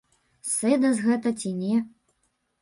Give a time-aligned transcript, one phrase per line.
[0.53, 1.77] Сэдас гэта ці не?